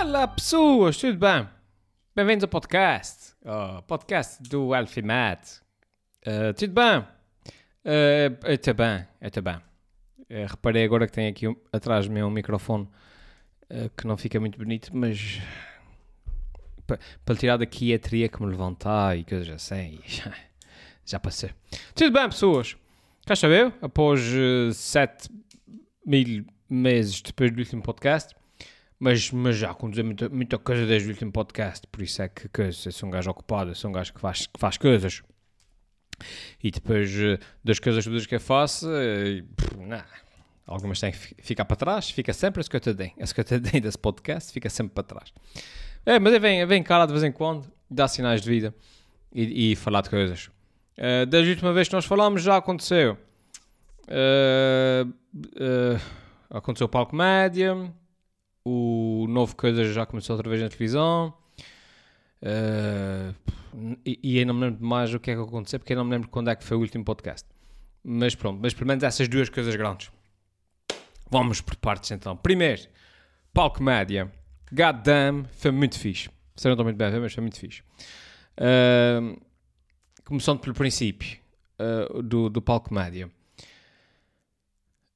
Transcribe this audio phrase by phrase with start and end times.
[0.00, 1.46] Olá pessoas, tudo bem?
[2.14, 5.60] Bem-vindos ao podcast, ao podcast do Alfimat.
[6.24, 7.00] Uh, tudo bem?
[7.84, 9.56] Uh, eu bem, eu estou bem.
[9.56, 12.88] Uh, reparei agora que tem aqui um, atrás de mim um microfone
[13.70, 15.40] uh, que não fica muito bonito, mas
[16.86, 19.98] para tirar daqui a teria que me levantar e coisas assim.
[20.06, 20.32] Já,
[21.04, 21.50] já passei.
[21.96, 22.76] Tudo bem, pessoas?
[23.26, 25.28] Cá estou eu, após uh, 7
[26.06, 28.38] mil meses depois do último podcast.
[29.00, 32.48] Mas, mas já aconteceu muita, muita coisa desde o último podcast, por isso é que,
[32.48, 35.22] que eu sou um gajo ocupado, eu sou um gajo que faz, que faz coisas.
[36.62, 39.44] E depois eh, das coisas todas que eu faço, eh,
[39.76, 40.02] não,
[40.66, 43.12] algumas têm que ficar para trás, fica sempre a escutadinha.
[43.20, 45.32] A escutadinha desse podcast fica sempre para trás.
[46.04, 48.74] É, mas eu venho, eu venho cá de vez em quando, dar sinais de vida
[49.32, 50.50] e, e falar de coisas.
[50.96, 53.16] Uh, desde a última vez que nós falámos já aconteceu.
[54.08, 56.00] Uh, uh,
[56.50, 57.74] aconteceu o palco média,
[58.68, 61.32] o novo coisa já começou outra vez na televisão.
[62.42, 63.34] Uh,
[64.04, 66.04] e, e eu não me lembro mais o que é que aconteceu, porque eu não
[66.04, 67.48] me lembro quando é que foi o último podcast.
[68.04, 70.10] Mas pronto, mas pelo menos essas duas coisas grandes.
[71.30, 72.36] Vamos por partes então.
[72.36, 72.82] Primeiro,
[73.52, 74.32] palco média.
[74.72, 76.30] God damn, foi muito fixe.
[76.56, 77.82] Sei não estou muito bem, mas foi muito fixe.
[78.58, 79.38] Uh,
[80.24, 81.38] começando pelo princípio
[81.78, 83.30] uh, do, do palco média.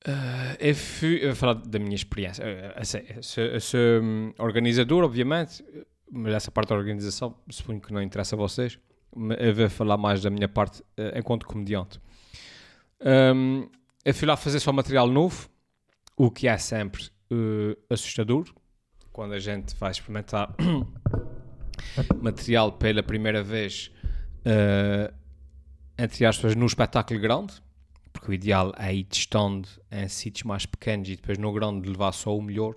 [0.06, 2.44] Uh, eu, fui, eu vou falar da minha experiência.
[2.44, 5.64] Uh, sou, eu sou um, organizador, obviamente,
[6.10, 8.78] mas essa parte da organização suponho que não interessa a vocês.
[9.38, 10.82] Eu vou falar mais da minha parte
[11.14, 12.00] enquanto comediante.
[13.00, 13.68] Um,
[14.04, 15.48] eu fui lá fazer só material novo,
[16.16, 18.46] o que é sempre uh, assustador
[19.12, 20.54] quando a gente vai experimentar
[22.20, 23.92] material pela primeira vez,
[24.46, 25.12] uh,
[25.98, 27.62] entre aspas, no espetáculo grande
[28.12, 32.12] porque o ideal é ir testando em sítios mais pequenos e depois no grande levar
[32.12, 32.74] só o melhor.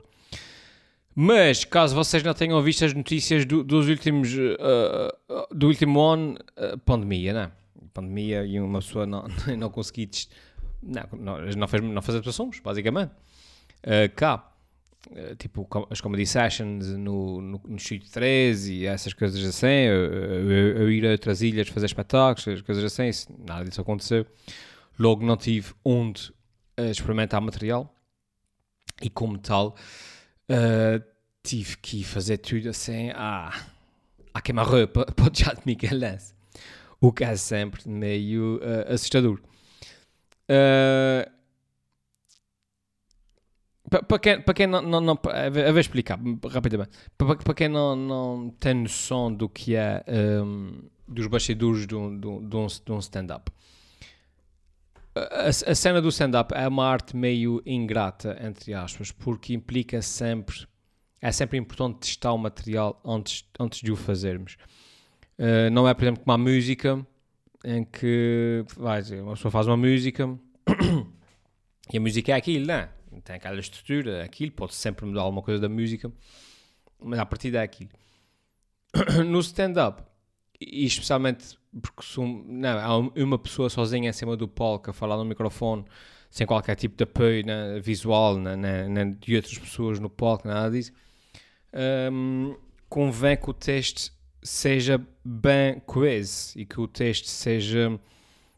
[1.17, 6.37] Mas, caso vocês não tenham visto as notícias do, dos últimos, uh, do último ano,
[6.57, 7.51] uh, pandemia, né?
[7.93, 9.25] Pandemia e uma pessoa não,
[9.57, 10.09] não conseguir,
[10.83, 13.11] não, não, não, fez, não fez atuações, basicamente.
[13.81, 14.51] Uh, cá,
[15.37, 20.77] tipo as comedy sessions no, no, no Estúdio 13 e essas coisas assim, eu, eu,
[20.79, 23.09] eu, ir a outras ilhas fazer espetáculos, coisas assim,
[23.45, 24.25] nada disso aconteceu.
[24.97, 26.31] Logo não tive onde
[26.79, 27.93] uh, experimentar material
[29.01, 29.75] e como tal
[30.49, 31.03] uh,
[31.43, 33.51] tive que fazer tudo assim à,
[34.33, 36.33] à queima-roupa para o Teatro Michelense.
[36.99, 39.39] O que é sempre meio uh, assustador.
[40.49, 41.35] Uh,
[43.89, 45.19] para quem, para quem não, não, não
[45.53, 46.19] eu vou explicar
[46.49, 50.03] rapidamente para, para quem não, não tem noção do que é
[50.43, 53.51] um, dos bastidores de um, um, de um stand-up
[55.15, 60.67] a, a cena do stand-up é uma arte meio ingrata, entre aspas, porque implica sempre.
[61.21, 64.57] É sempre importante testar o material antes, antes de o fazermos.
[65.39, 67.05] Uh, não é, por exemplo, como a música,
[67.63, 70.37] em que vai dizer, uma pessoa faz uma música
[71.91, 72.89] e a música é aquilo, não é?
[73.23, 76.11] Tem aquela estrutura, aquilo, pode sempre mudar alguma coisa da música,
[77.01, 77.89] mas a partir é aquilo.
[79.25, 80.03] no stand-up,
[80.59, 85.17] e especialmente porque sou, não, há uma pessoa sozinha em cima do palco a falar
[85.17, 85.85] no microfone
[86.29, 90.71] sem qualquer tipo de apoio né, visual né, né, de outras pessoas no palco, nada
[90.71, 90.91] disso,
[92.11, 92.55] um,
[92.89, 94.11] convém que o texto
[94.41, 97.99] seja bem coeso e que o texto seja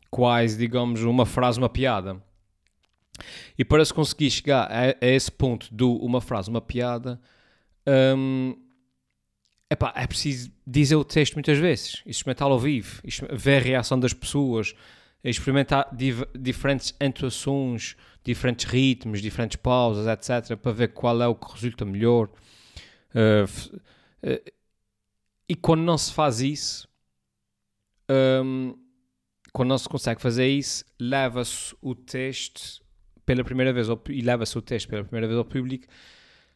[0.10, 2.22] quase, digamos, uma frase, uma piada.
[3.58, 7.20] E para se conseguir chegar a, a esse ponto do uma frase, uma piada,
[8.16, 8.56] um,
[9.70, 13.02] Epá, é preciso dizer o texto muitas vezes, experimentar ao vivo,
[13.34, 14.74] ver a reação das pessoas,
[15.24, 15.90] experimentar
[16.34, 22.30] diferentes entoações, diferentes ritmos, diferentes pausas, etc., para ver qual é o que resulta melhor.
[23.14, 23.70] Uh,
[24.24, 24.52] uh,
[25.50, 26.88] e quando não se faz isso,
[28.10, 28.74] um,
[29.52, 32.82] quando não se consegue fazer isso, leva-se o texto
[33.26, 35.88] pela primeira vez, ao, e leva-se o texto pela primeira vez ao público,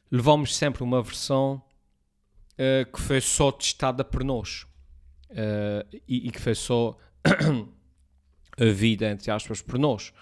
[0.09, 1.61] levamos sempre uma versão
[2.61, 4.67] uh, que foi só testada por nós
[5.31, 10.13] uh, e, e, que foi só a vida, entre aspas, por nós.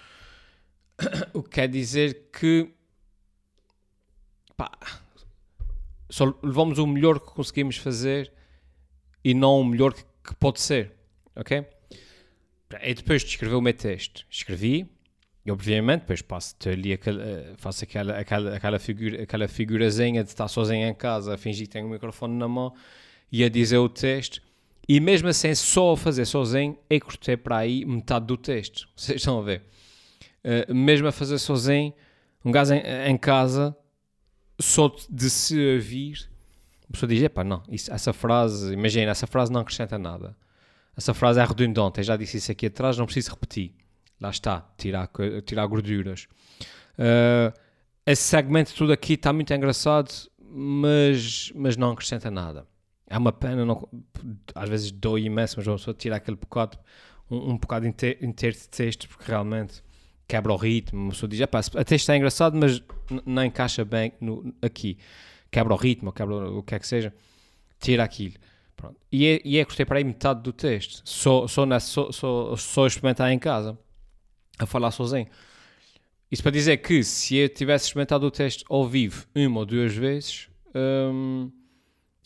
[1.33, 2.73] o que quer dizer que
[4.55, 4.71] pá,
[6.09, 8.31] só levamos o melhor que conseguimos fazer
[9.23, 10.93] e não o melhor que, que pode ser,
[11.35, 11.65] ok?
[12.81, 14.89] E depois de escrever o meu texto, escrevi,
[15.49, 20.29] e obviamente, depois passo ali aquela, eh, faço aquela, aquela, aquela, figura, aquela figurazinha de
[20.29, 22.71] estar sozinho em casa, a fingir que tenho o microfone na mão
[23.31, 24.43] e a dizer o texto.
[24.87, 28.87] E mesmo assim, só a fazer sozinho, eu cortei para aí metade do texto.
[28.95, 29.63] Vocês estão a ver?
[30.43, 31.95] Uh, mesmo a fazer sozinho,
[32.45, 33.75] um gajo em, em, casa,
[34.59, 36.29] só de se ouvir,
[36.87, 40.37] A pessoa diz, epá, não, isso, essa frase, imagina, essa frase não acrescenta nada.
[40.95, 43.78] Essa frase é redundante, eu já disse isso aqui atrás, não preciso repetir.
[44.19, 45.09] Lá está, tirar,
[45.45, 46.27] tirar gorduras.
[46.97, 47.57] Uh,
[48.05, 50.11] esse segmento tudo aqui está muito engraçado,
[50.41, 52.67] mas, mas não acrescenta nada.
[53.07, 53.87] É uma pena, não,
[54.53, 56.77] às vezes dou imenso, mas uma pessoa tirar aquele bocado,
[57.29, 59.81] um, um bocado inteiro, inteiro de texto, porque realmente
[60.27, 60.99] quebra o ritmo.
[60.99, 62.81] Uma pessoa diz, a texto está engraçado, mas
[63.25, 64.97] não encaixa bem no, aqui.
[65.49, 67.13] Quebra o ritmo, quebra o que é que seja.
[67.79, 68.35] Tira aquilo.
[68.75, 68.95] Pronto.
[69.11, 71.01] E, é, e é gostei para aí metade do texto.
[71.03, 73.77] Só, só, nessa, só, só, só experimentar em casa,
[74.59, 75.27] a falar sozinho.
[76.31, 79.95] Isso para dizer que se eu tivesse experimentado o texto ao vivo uma ou duas
[79.95, 81.51] vezes, hum,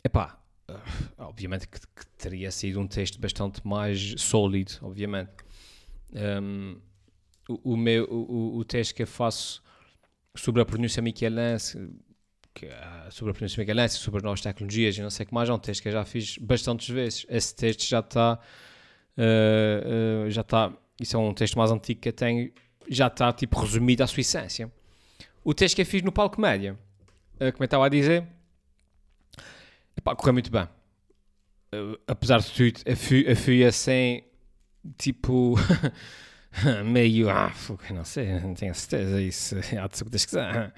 [0.03, 0.37] epá,
[0.69, 0.73] uh,
[1.19, 5.31] obviamente que, que, teria sido um texto bastante mais sólido, obviamente.
[6.13, 6.77] Um,
[7.47, 9.61] o, o, meu, o, o texto que eu faço
[10.35, 11.89] sobre a pronúncia michelense,
[12.53, 15.33] que, uh, sobre a pronúncia michelense, sobre as novas tecnologias e não sei o que
[15.33, 17.25] mais, é um texto que eu já fiz bastantes vezes.
[17.29, 18.39] Esse texto já está,
[19.17, 22.51] uh, uh, já está, isso é um texto mais antigo que eu tenho,
[22.89, 24.71] já está tipo resumido à sua essência.
[25.43, 26.77] O texto que eu fiz no palco média,
[27.35, 28.25] uh, como eu estava a dizer,
[29.97, 30.63] epá, correu muito bem.
[31.73, 34.23] Uh, apesar de tudo, eu fui, eu fui assim,
[34.97, 35.55] tipo,
[36.85, 37.51] meio, ah,
[37.91, 40.73] não sei, não tenho certeza, isso há de ser que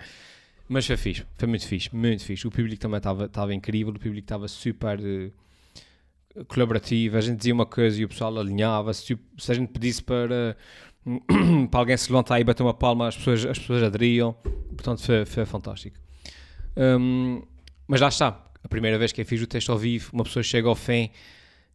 [0.67, 2.47] Mas foi fixe, foi muito fixe, muito fixe.
[2.47, 4.99] O público também estava incrível, o público estava super
[6.47, 7.17] colaborativo.
[7.17, 9.17] A gente dizia uma coisa e o pessoal alinhava-se.
[9.37, 10.55] Se a gente pedisse para
[11.69, 14.33] para alguém se levantar e bater uma palma, as pessoas, as pessoas aderiam.
[14.33, 15.97] Portanto, foi, foi fantástico.
[16.75, 17.43] Um,
[17.87, 18.41] mas lá está.
[18.63, 21.11] A primeira vez que eu fiz o texto ao vivo, uma pessoa chega ao fim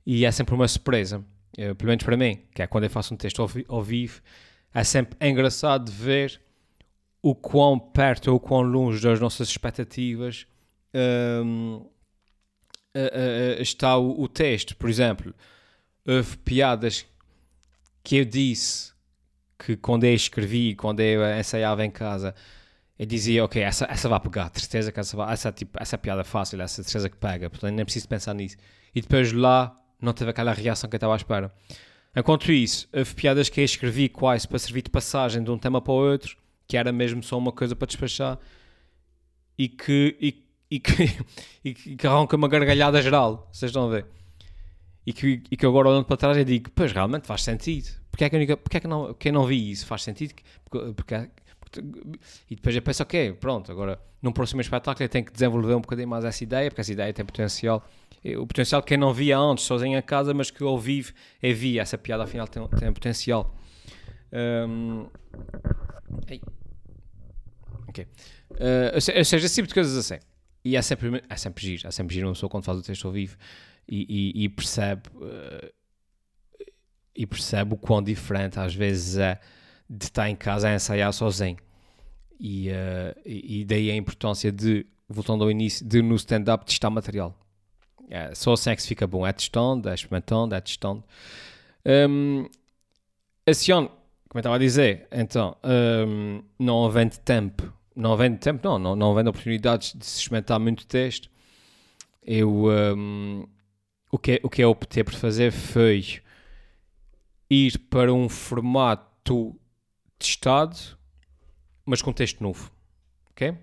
[0.05, 1.25] e é sempre uma surpresa.
[1.57, 4.21] Eu, pelo menos para mim, que é quando eu faço um texto ao, ao vivo,
[4.75, 6.41] é sempre engraçado ver
[7.23, 10.47] o quão perto ou o quão longe das nossas expectativas
[11.45, 11.87] um,
[12.97, 14.77] uh, está o, o, texto.
[14.77, 15.35] Por exemplo,
[16.07, 17.07] houve piadas
[18.03, 18.93] que eu disse
[19.59, 22.35] que quando eu escrevi, quando eu ensaiava em casa,
[22.99, 26.25] eu dizia, ok, essa, essa vai pegar, certeza que essa, vai, essa, tipo, essa piada
[26.25, 28.57] fácil, essa certeza que pega, portanto nem preciso pensar nisso.
[28.95, 31.53] E depois lá não teve aquela reação que eu estava à espera.
[32.15, 35.81] Enquanto isso, houve piadas que eu escrevi quase para servir de passagem de um tema
[35.81, 36.37] para o outro,
[36.67, 38.39] que era mesmo só uma coisa para despachar,
[39.57, 40.45] e que, e,
[41.65, 44.07] e que, e que arranca uma gargalhada geral, vocês estão a ver.
[45.07, 48.25] E que, e que agora olhando para trás eu digo, pois realmente faz sentido porque
[48.25, 50.35] é que, única, porque é que não, quem não vi isso faz sentido?
[50.69, 51.81] Porque, porque, porque,
[52.51, 55.81] e depois eu penso, ok, pronto, agora num próximo espetáculo eu tenho que desenvolver um
[55.81, 57.83] bocadinho mais essa ideia, porque essa ideia tem potencial.
[58.37, 61.13] O potencial que quem não via antes, sozinho em casa, mas que ao vivo
[61.43, 63.55] eu vi, essa piada afinal tem, tem potencial.
[64.31, 65.07] Um,
[67.89, 68.07] ok.
[68.51, 70.23] Uh, ou seja, esse tipo de coisas assim.
[70.65, 73.07] E é sempre, é sempre giro, é sempre giro uma pessoa quando faz o texto
[73.07, 73.37] ao vivo
[73.89, 75.03] e, e, e percebe.
[75.15, 75.73] Uh,
[77.15, 79.41] e percebe o quão diferente às vezes é
[79.89, 81.59] de estar em casa a ensaiar sozinho.
[82.39, 87.37] E, uh, e daí a importância de, voltando ao início, de no stand-up testar material.
[88.09, 89.27] É, só assim é que se fica bom.
[89.27, 91.05] É testando, é experimentando, é testando.
[91.85, 92.47] Um,
[93.47, 93.89] esse ano,
[94.29, 98.97] como eu estava a dizer, então, um, não havendo tempo, não havendo tempo, não, não,
[98.97, 101.31] não havendo oportunidades de se experimentar muito texto,
[102.23, 102.67] eu,
[102.97, 103.47] um,
[104.11, 106.21] o, que, o que eu optei por fazer foi
[107.49, 109.59] ir para um formato
[110.19, 110.77] testado,
[111.85, 112.71] mas com texto novo.
[113.31, 113.57] Ok?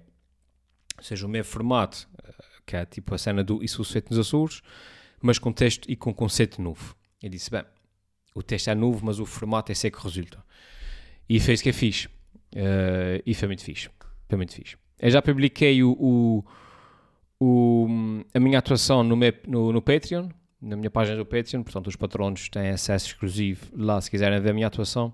[0.98, 2.34] Ou seja, o mesmo formato, eh,
[2.66, 4.62] que é tipo a cena do Isso feito nos Açores,
[5.22, 6.96] mas com texto e com conceito novo.
[7.22, 7.64] Eu disse, bem,
[8.34, 10.44] o texto é novo, mas o formato é que resulta.
[11.30, 12.08] E fez que é fixe.
[12.56, 13.90] Uh, e foi muito fixe.
[14.28, 14.76] Foi muito fixe.
[15.00, 16.44] Eu já publiquei o, o,
[17.40, 17.88] o
[18.34, 19.16] a minha atuação no,
[19.48, 20.30] no, no Patreon,
[20.62, 24.50] na minha página do Patreon, portanto os patronos têm acesso exclusivo lá se quiserem ver
[24.50, 25.14] a minha atuação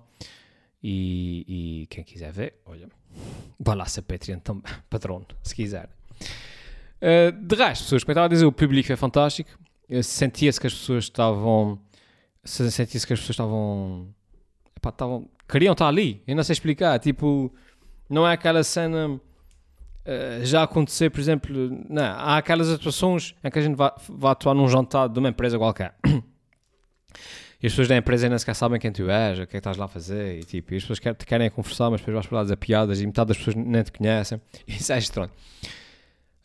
[0.82, 1.44] e,
[1.82, 2.88] e quem quiser ver, olha,
[3.58, 5.88] vá lá ser Patreon também, patrono, se quiser.
[7.00, 9.50] Uh, de resto, pessoas, como eu estava a dizer, o público é fantástico,
[10.02, 11.78] sentia-se que as pessoas estavam,
[12.42, 14.08] sentia-se que as pessoas estavam,
[15.48, 17.52] queriam estar ali, eu não sei explicar, tipo,
[18.08, 19.20] não é aquela cena
[20.04, 21.50] Uh, já acontecer, por exemplo,
[21.88, 25.30] não, há aquelas atuações em que a gente vai, vai atuar num jantar de uma
[25.30, 25.94] empresa qualquer.
[27.62, 29.56] E as pessoas da empresa nem sequer sabem quem tu és, o que é que
[29.56, 32.26] estás lá a fazer, e, tipo, e as pessoas te querem conversar, mas depois vais
[32.26, 34.38] para lá dizer piadas e metade das pessoas nem te conhecem.
[34.68, 35.30] Isso é estranho.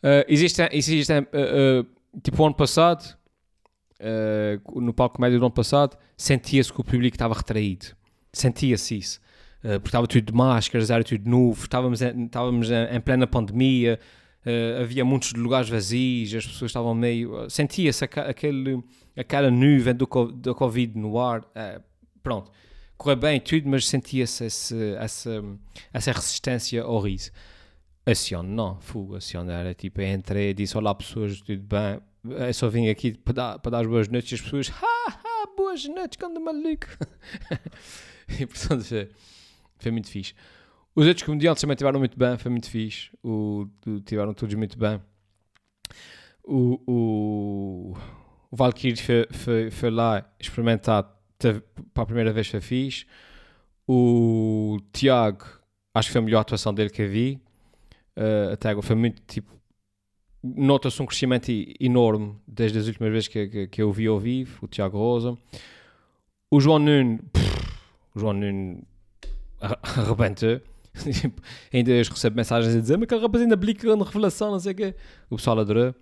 [0.02, 1.86] Uh, existe, existe uh,
[2.22, 3.04] tipo, o ano passado,
[4.74, 7.88] no palco médio do ano passado, sentia-se que o público estava retraído.
[8.32, 9.20] Sentia-se isso.
[9.62, 13.98] Eh, porque estava tudo de máscaras, era tudo novo, estávamos em, estávamos em, plena pandemia,
[14.40, 17.48] Uh, havia muitos lugares vazios, as pessoas estavam meio.
[17.50, 18.82] Sentia-se aquele,
[19.14, 21.42] aquela nuvem do, do Covid no ar.
[21.42, 21.82] Uh,
[22.22, 22.50] pronto,
[22.96, 24.42] correu bem tudo, mas sentia-se
[24.98, 25.44] essa,
[25.92, 27.30] essa resistência ao riso.
[28.06, 29.18] A não, fuga.
[29.18, 32.00] A era tipo, entrei, disse: Olá, pessoas, tudo bem?
[32.46, 35.10] Eu só vim aqui para dar, para dar as boas noites e as pessoas, ha,
[35.10, 36.86] ha, boas noites, quando maluco.
[38.40, 39.08] e portanto,
[39.80, 40.34] foi, muito fixe.
[40.94, 43.10] Os outros comediantes também tiveram muito bem, foi muito fixe.
[43.22, 43.66] O,
[44.04, 45.00] tiveram todos muito bem.
[46.44, 47.96] O, o,
[48.50, 51.04] o Valkyrie foi, foi, foi lá experimentar,
[51.38, 53.06] para a primeira vez foi fixe.
[53.86, 55.44] O Tiago,
[55.94, 57.40] acho que foi a melhor atuação dele que eu vi.
[58.16, 59.58] Uh, até agora foi muito tipo.
[60.42, 64.64] Nota-se um crescimento enorme desde as últimas vezes que, que, que eu vi ao vivo.
[64.64, 65.36] O Tiago Rosa.
[66.50, 67.78] O João Nuno, pff,
[68.14, 68.82] o João Nuno
[69.60, 70.60] arrebentou.
[70.92, 71.40] Tipo,
[71.72, 74.72] ainda hoje recebo mensagens a dizer mas aquele rapaz ainda blica na revelação, não sei
[74.72, 74.94] o quê.
[75.30, 75.94] O pessoal adorou.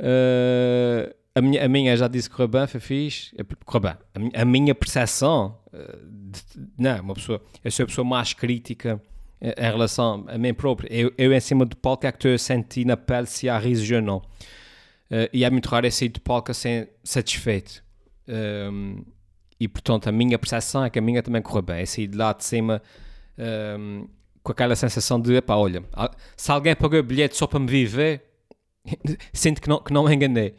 [0.00, 3.32] Uh, a, minha, a minha já disse que correu bem, foi fixe.
[3.64, 3.96] Correu bem.
[4.14, 6.42] A minha, a minha percepção, uh, de,
[6.76, 9.00] não, uma pessoa, eu sou a pessoa mais crítica
[9.40, 10.92] em relação a mim próprio.
[10.92, 13.56] Eu, eu em cima do palco é que estou a sentir na pele se há
[13.56, 14.16] riso ou não.
[14.16, 17.84] Uh, e é muito raro eu sair do palco assim, satisfeito.
[19.60, 21.82] E portanto a minha percepção é que a minha também correu bem.
[21.82, 22.82] É sair de lá de cima
[23.78, 24.08] um,
[24.42, 25.82] com aquela sensação de, epá, olha,
[26.36, 28.22] se alguém pagou bilhete só para me viver,
[29.32, 30.54] sinto que não, que não me enganei.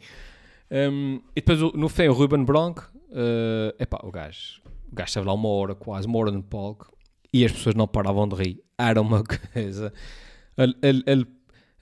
[0.70, 5.26] Um, e depois no fim o Ruben Bronco, uh, epá, o gajo, o gajo esteve
[5.26, 6.92] lá uma hora, quase uma hora no palco,
[7.32, 8.62] e as pessoas não paravam de rir.
[8.78, 9.92] Era uma coisa.
[10.56, 11.26] Ele, ele, ele,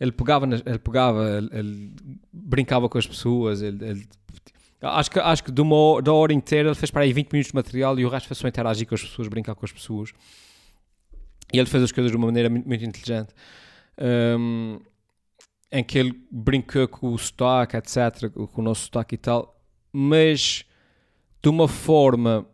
[0.00, 1.92] ele pegava, ele, pegava ele, ele,
[2.32, 4.08] brincava com as pessoas, ele, ele
[4.80, 7.50] Acho que, acho que de uma, da hora inteira ele fez para aí 20 minutos
[7.50, 10.12] de material e o resto foi só interagir com as pessoas, brincar com as pessoas.
[11.52, 13.34] E ele fez as coisas de uma maneira muito, muito inteligente.
[14.00, 14.78] Um,
[15.72, 19.60] em que ele brincou com o sotaque, etc., com o nosso sotaque e tal,
[19.92, 20.64] mas
[21.42, 22.46] de uma forma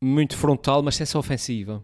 [0.00, 1.82] muito frontal, mas sem ser ofensiva.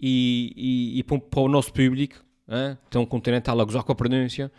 [0.00, 2.16] E, e, e para, o nosso público,
[2.48, 2.76] hein?
[2.96, 4.52] um continental a gozar com a pronúncia,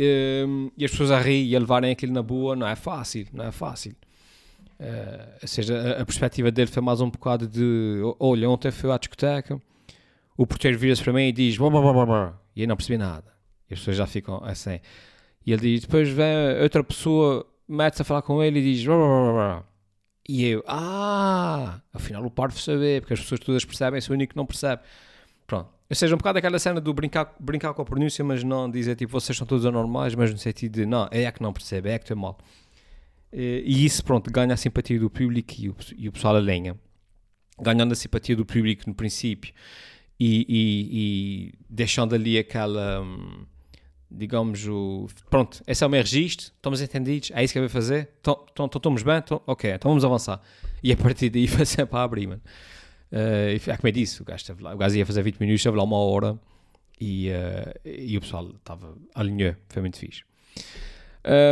[0.00, 3.26] um, e as pessoas a rir e a levarem aquilo na boa, não é fácil,
[3.32, 3.94] não é fácil.
[4.78, 8.90] Uh, ou seja, a, a, perspectiva dele foi mais um bocado de: olha, ontem fui
[8.90, 9.60] à discoteca
[10.40, 11.56] o porteiro vira-se para mim e diz
[12.56, 13.30] e eu não percebi nada.
[13.68, 14.80] E as pessoas já ficam assim.
[15.44, 18.86] E ele diz, depois vem outra pessoa, mete-se a falar com ele e diz.
[20.26, 24.32] E eu, ah, afinal o parvo saber, porque as pessoas todas percebem, sou o único
[24.32, 24.80] que não percebe.
[25.46, 25.68] Pronto.
[25.90, 28.94] Ou seja, um bocado aquela cena do brincar, brincar com a pronúncia, mas não dizer
[28.94, 31.98] tipo, vocês são todos anormais, mas no sentido de, não, é que não percebe, é
[31.98, 32.38] que tu é mal.
[33.32, 36.76] E isso, pronto, ganha a simpatia do público e o, e o pessoal alenha.
[37.60, 39.52] Ganhando a simpatia do público no princípio
[40.18, 43.44] e, e, e deixando ali aquela, hum,
[44.10, 45.08] digamos, o.
[45.28, 48.44] Pronto, esse é o meu registro, estamos entendidos, é isso que eu vou fazer, então,
[48.52, 50.40] então, então estamos bem, ok, então vamos avançar.
[50.82, 52.42] E a partir daí foi sempre a abrir, mano.
[53.12, 55.76] Uh, é como eu disse, o gajo, lá, o gajo ia fazer 20 minutos, esteve
[55.76, 56.38] lá uma hora
[57.00, 60.22] e, uh, e o pessoal estava alinhou, foi muito fixe.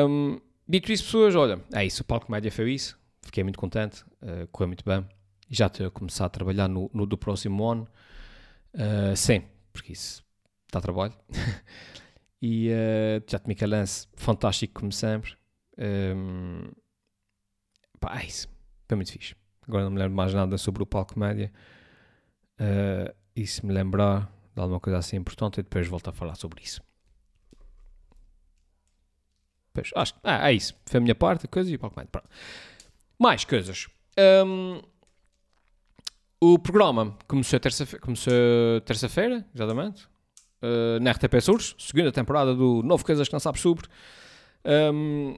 [0.09, 4.03] Um, dito isso, pessoas, olha, é isso, o Palco Média foi isso, fiquei muito contente,
[4.23, 5.07] uh, correu muito bem.
[5.51, 7.89] Já estou a começar a trabalhar no, no do próximo ano.
[8.75, 10.23] Uh, sim, porque isso
[10.71, 11.15] dá trabalho.
[12.43, 15.35] e uh, já te Lance, fantástico como sempre.
[15.79, 16.71] Um,
[17.99, 18.49] pá, é isso.
[18.87, 19.35] Foi muito fixe.
[19.69, 21.53] Agora não me lembro mais nada sobre o palco média.
[22.59, 26.63] Uh, e se me lembrar de alguma coisa assim importante, depois volto a falar sobre
[26.63, 26.83] isso.
[29.73, 30.75] Pois, acho que ah, é isso.
[30.87, 32.09] Foi a minha parte, coisa e o palco média.
[32.11, 32.29] Pronto.
[33.19, 33.87] Mais coisas.
[34.19, 34.81] Um,
[36.41, 38.33] o programa começou terça-feira, começou
[38.85, 40.07] terça-feira, exatamente,
[40.63, 43.87] uh, na RTP Surge, segunda temporada do Novo Coisas que não sabes sobre.
[44.65, 45.37] Um,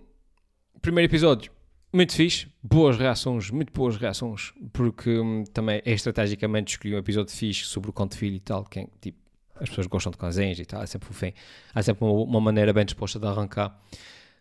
[0.80, 1.52] primeiro episódio,
[1.92, 7.34] muito fixe, boas reações, muito boas reações, porque um, também é estrategicamente escolhi um episódio
[7.34, 9.18] fixe sobre o conto filho e tal, que tipo,
[9.56, 11.32] as pessoas gostam de cães e tal, é sempre fim,
[11.74, 13.78] há sempre uma, uma, maneira bem disposta de arrancar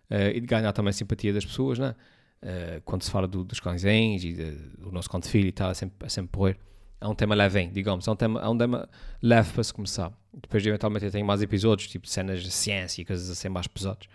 [0.10, 1.96] uh, e de ganhar também a simpatia das pessoas, né?
[2.42, 4.34] Uh, quando se fala do, dos cães e
[4.78, 6.58] do nosso conto filho e tal, é sempre, é sempre porrer.
[7.02, 8.88] É um tema leve, digamos, é um tema, é um tema
[9.22, 10.12] leve para se começar.
[10.34, 14.08] Depois, eventualmente, eu tenho mais episódios, tipo cenas de ciência e coisas assim mais pesadas.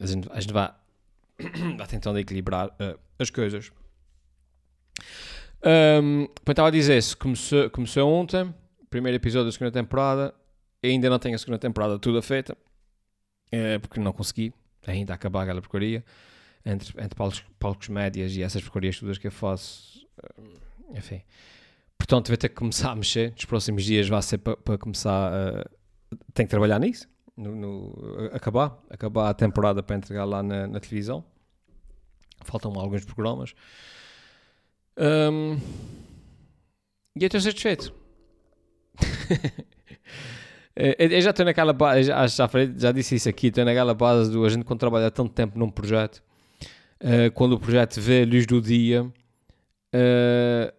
[0.00, 0.72] Gente, a gente vai,
[1.76, 3.70] vai tentando equilibrar uh, as coisas.
[5.64, 8.54] Um, estava a dizer, se começou, começou ontem,
[8.90, 10.34] primeiro episódio da segunda temporada,
[10.82, 12.56] ainda não tenho a segunda temporada toda feita,
[13.52, 14.52] uh, porque não consegui
[14.86, 16.04] ainda acabar aquela porcaria
[16.64, 20.06] entre, entre palcos, palcos médias e essas porcarias todas que eu faço.
[20.22, 21.22] Eh, enfim.
[21.96, 23.32] Portanto, vai ter que começar a mexer.
[23.32, 25.70] Nos próximos dias vai ser para pa começar a,
[26.32, 27.08] tenho que trabalhar nisso.
[27.38, 31.24] No, no- acabar, acabar a temporada para entregar lá na, na televisão.
[32.44, 33.54] Faltam alguns programas.
[34.96, 35.60] Hum,
[37.16, 37.92] e eu estou satisfeito.
[40.76, 44.44] Eu já estou naquela base, já, já, já disse isso aqui, estou naquela base do
[44.44, 46.22] a gente quando trabalha tanto tempo num projeto,
[47.00, 49.06] eh, quando o projeto vê a luz do dia,
[49.92, 50.74] eh,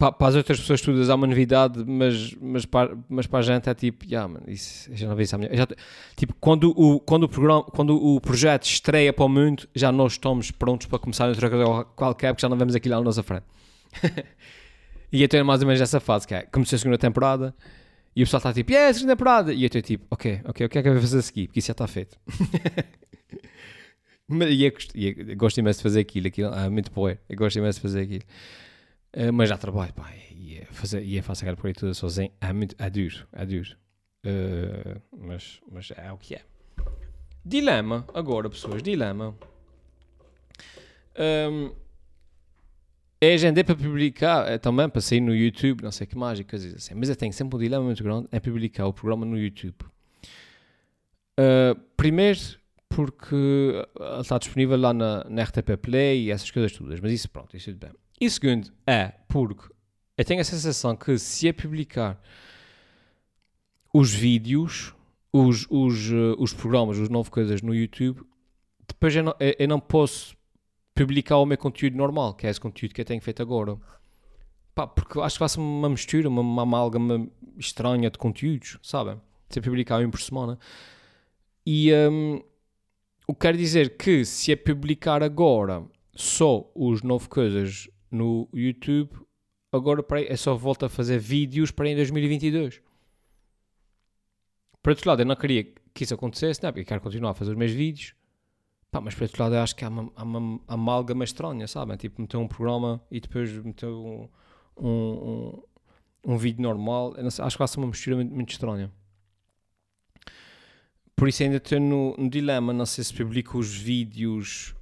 [0.00, 3.42] pa- para, as outras pessoas todas há uma novidade, mas, mas, para, mas para a
[3.42, 5.68] gente é tipo, yeah, mano, isso, eu já não vi isso eu já-
[6.16, 10.12] tipo, quando o, quando, o programa, quando o projeto estreia para o mundo, já nós
[10.12, 13.44] estamos prontos para começar outra coisa qualquer, porque já não vemos aquilo à nossa frente.
[15.12, 17.54] e eu estou mais ou menos nessa fase, que é, começou a segunda temporada,
[18.16, 20.68] e o pessoal está tipo, yeah, segunda temporada, e eu estou tipo, ok, ok, o
[20.70, 21.46] que é que eu vou fazer a seguir?
[21.48, 22.16] Porque isso já está feito.
[24.26, 27.08] Mas- e eu, gosto- e eu gosto imenso de fazer aquilo, aquilo é muito bom,
[27.08, 28.22] eu gosto imenso de fazer aquilo.
[29.12, 32.32] Eh, mas já trabalho, pá, e é fazer, e é faço aquela por toda sozinho,
[32.40, 33.76] é, muito, é duro, é duro.
[34.24, 36.42] Eh, mas, mas é o que é.
[37.44, 39.34] Dilema, agora pessoas, dilema.
[41.18, 41.74] Um,
[43.20, 46.44] é agendei para publicar, é, também para sair no YouTube, não sei que mais, e
[46.44, 46.94] coisas assim.
[46.94, 49.76] Mas eu tenho sempre um dilema muito grande, é publicar o programa no YouTube.
[51.38, 52.38] Uh, primeiro,
[52.88, 57.30] porque ele está disponível lá na, na RTP Play e essas coisas todas, mas isso
[57.30, 57.94] pronto, isso tudo bem.
[58.20, 59.72] E segundo, é porque
[60.16, 62.20] eu tenho a sensação que se eu publicar
[63.92, 64.94] os vídeos,
[65.32, 68.22] os, os, uh, os programas, os novas coisas no YouTube,
[68.86, 70.36] depois eu não, eu- não posso
[70.94, 73.78] publicar o meu conteúdo normal, que é esse conteúdo que eu tenho feito agora.
[74.74, 79.20] Pá, porque acho que faço uma mistura, uma, uma amálgama estranha de conteúdos, sabem?
[79.48, 80.58] Se eu publicar um por semana.
[81.66, 82.42] E hum,
[83.26, 85.84] o que quer dizer que se eu publicar agora
[86.14, 89.10] só os novas coisas no YouTube,
[89.72, 92.80] agora para eu só volto a fazer vídeos para em 2022.
[94.82, 96.72] Por outro lado, eu não queria que isso acontecesse, não, é?
[96.72, 98.14] porque eu quero continuar a fazer os meus vídeos.
[98.90, 101.96] Pá, mas por outro lado, eu acho que há uma, há uma amálgama estranha, sabem?
[101.96, 104.28] Tipo, meter um programa e depois meter um,
[104.76, 105.62] um, um,
[106.32, 107.14] um vídeo normal.
[107.30, 108.90] Sei, acho que ser uma mistura muito, muito estranha.
[111.14, 114.74] Por isso ainda estou no, no dilema, não sei se publico os vídeos...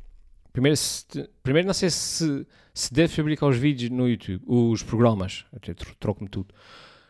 [0.59, 1.07] Primeiro, se,
[1.41, 2.45] primeiro não sei se,
[2.75, 6.53] se devo publicar os vídeos no YouTube, os programas, até tro- troco-me tudo.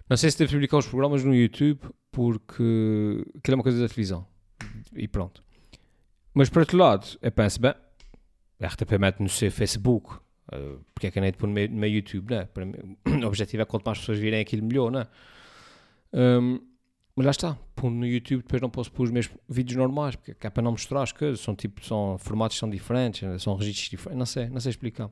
[0.06, 1.80] Não sei se devo publicar os programas no YouTube
[2.12, 4.26] porque aquilo é uma coisa da televisão.
[4.94, 5.42] E pronto.
[6.34, 7.72] Mas por outro lado, eu penso, bem,
[8.61, 10.16] a RTP mete no seu Facebook,
[10.52, 12.44] uh, porque é que nem pôr no meu, no meu YouTube, né?
[12.52, 12.74] Para mim,
[13.24, 15.06] o objetivo é quanto mais pessoas virem aquilo, melhor, né?
[16.12, 16.61] Um,
[17.18, 20.46] mas lá está, pondo no YouTube, depois não posso pôr os meus vídeos normais, porque
[20.46, 23.37] é para não mostrar as coisas, são tipo, são formatos são diferentes, né?
[23.40, 25.11] são registros diferentes, não sei, não sei explicar.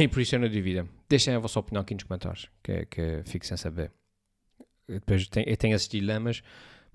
[0.00, 0.88] E por isso eu não dúvida.
[1.10, 3.92] Deixem a vossa opinião aqui nos comentários, que, que fico sem saber.
[4.88, 6.42] Depois tenho, eu tenho esses dilemas,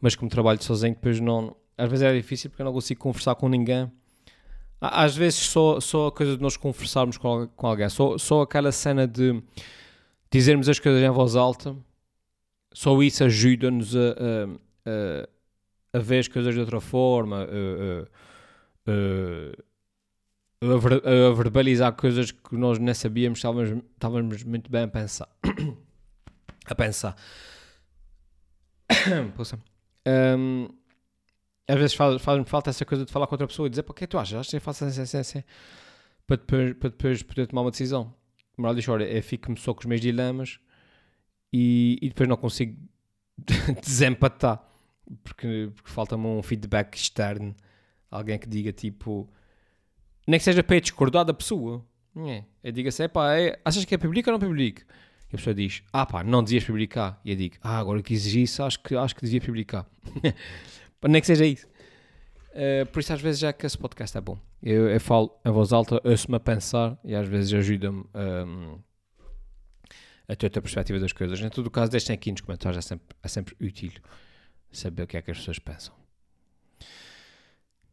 [0.01, 1.55] mas como trabalho sozinho, depois não.
[1.77, 3.91] Às vezes é difícil porque eu não consigo conversar com ninguém.
[4.81, 8.71] Às vezes só, só a coisa de nós conversarmos com, com alguém, só, só aquela
[8.71, 9.39] cena de
[10.31, 11.75] dizermos as coisas em voz alta,
[12.77, 15.23] só isso ajuda-nos a, a,
[15.95, 17.41] a, a ver as coisas de outra forma, a,
[18.91, 18.93] a,
[20.61, 24.87] a, a ver- a verbalizar coisas que nós nem sabíamos, estávamos, estávamos muito bem a
[24.87, 25.27] pensar.
[26.67, 27.15] a pensar.
[29.35, 29.57] Poxa.
[30.07, 30.67] Hum,
[31.67, 33.95] às vezes faz- faz-me falta essa coisa de falar com outra pessoa e dizer, para
[33.95, 34.39] que tu achas?
[34.39, 35.43] Acho que eu faço assim, assim, assim,
[36.27, 38.13] para depois, para depois poder tomar uma decisão.
[38.55, 40.59] Moral diz, olha, eu fico-me só com os meus dilemas
[41.51, 42.77] e, e depois não consigo
[43.81, 44.67] desempatar
[45.23, 47.55] porque, porque falta-me um feedback externo,
[48.11, 49.29] alguém que diga tipo,
[50.27, 51.85] nem que seja para discordar da pessoa.
[52.15, 52.43] É.
[52.63, 54.83] Eu digo assim, pá, é, achas que é publica ou não publica?
[55.31, 57.19] E a pessoa diz, ah pá, não devias publicar.
[57.23, 59.85] E eu digo, ah, agora que exigi isso, acho que, acho que devia publicar.
[61.07, 61.67] Nem que seja isso.
[62.53, 64.37] Eh, por isso às vezes já que esse podcast é bom.
[64.63, 68.79] Eu, eu falo em voz alta, ouço-me a pensar e às vezes ajuda-me ehm,
[70.27, 71.39] a ter outra perspectiva das coisas.
[71.41, 73.91] Em todo o caso, deixem aqui nos comentários, é sempre, é sempre útil
[74.71, 75.93] saber o que é que as pessoas pensam.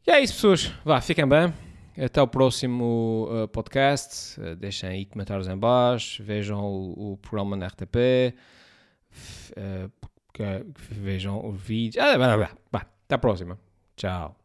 [0.06, 0.66] E é isso, pessoas.
[0.84, 1.52] Vá, fiquem bem.
[1.96, 4.38] Até o próximo uh, podcast.
[4.40, 6.22] Uh, deixem aí comentários em baixo.
[6.22, 8.34] Vejam o, o programa na RTP.
[9.10, 9.90] F- uh,
[10.32, 12.02] que- vejam o vídeo.
[12.02, 12.78] Ah, vá, vá, vá.
[13.06, 13.58] Até a próxima.
[13.96, 14.43] Tchau.